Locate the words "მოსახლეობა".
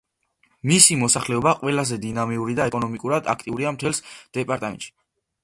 1.01-1.53